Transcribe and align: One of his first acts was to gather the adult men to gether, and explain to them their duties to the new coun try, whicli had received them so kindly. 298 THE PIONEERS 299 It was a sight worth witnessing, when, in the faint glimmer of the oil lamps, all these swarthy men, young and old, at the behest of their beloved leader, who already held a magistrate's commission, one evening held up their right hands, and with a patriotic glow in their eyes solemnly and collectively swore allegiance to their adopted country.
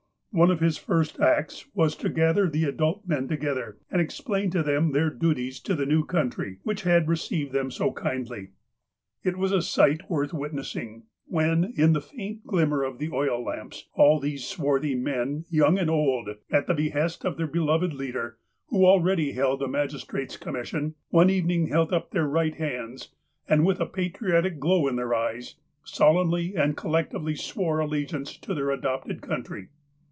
One 0.33 0.49
of 0.49 0.61
his 0.61 0.77
first 0.77 1.19
acts 1.19 1.65
was 1.73 1.93
to 1.97 2.07
gather 2.07 2.49
the 2.49 2.63
adult 2.63 3.05
men 3.05 3.27
to 3.27 3.35
gether, 3.35 3.77
and 3.91 3.99
explain 3.99 4.49
to 4.51 4.63
them 4.63 4.93
their 4.93 5.09
duties 5.09 5.59
to 5.59 5.75
the 5.75 5.85
new 5.85 6.05
coun 6.05 6.29
try, 6.29 6.55
whicli 6.65 6.81
had 6.83 7.09
received 7.09 7.51
them 7.51 7.69
so 7.69 7.91
kindly. 7.91 8.51
298 9.23 9.23
THE 9.25 9.27
PIONEERS 9.29 9.33
299 9.33 9.33
It 9.33 9.37
was 9.41 9.51
a 9.51 9.61
sight 9.61 10.09
worth 10.09 10.33
witnessing, 10.33 11.03
when, 11.25 11.73
in 11.75 11.91
the 11.91 11.99
faint 11.99 12.45
glimmer 12.45 12.81
of 12.83 12.99
the 12.99 13.09
oil 13.11 13.43
lamps, 13.43 13.89
all 13.95 14.21
these 14.21 14.45
swarthy 14.47 14.95
men, 14.95 15.43
young 15.49 15.77
and 15.77 15.89
old, 15.89 16.29
at 16.49 16.65
the 16.65 16.73
behest 16.75 17.25
of 17.25 17.35
their 17.35 17.45
beloved 17.45 17.91
leader, 17.93 18.37
who 18.67 18.85
already 18.85 19.33
held 19.33 19.61
a 19.61 19.67
magistrate's 19.67 20.37
commission, 20.37 20.95
one 21.09 21.29
evening 21.29 21.67
held 21.67 21.91
up 21.91 22.11
their 22.11 22.25
right 22.25 22.55
hands, 22.55 23.09
and 23.49 23.65
with 23.65 23.81
a 23.81 23.85
patriotic 23.85 24.61
glow 24.61 24.87
in 24.87 24.95
their 24.95 25.13
eyes 25.13 25.55
solemnly 25.83 26.55
and 26.55 26.77
collectively 26.77 27.35
swore 27.35 27.79
allegiance 27.79 28.37
to 28.37 28.53
their 28.53 28.69
adopted 28.71 29.21
country. 29.21 29.67